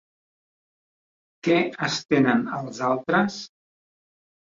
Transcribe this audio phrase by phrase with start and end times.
[1.49, 1.59] Què
[1.91, 3.41] estenen els altres?